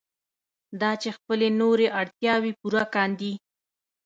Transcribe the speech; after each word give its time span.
دا 0.81 0.91
چې 1.01 1.09
خپلې 1.17 1.47
نورې 1.61 1.87
اړتیاوې 1.99 2.51
پوره 2.59 2.83
کاندي. 2.93 3.33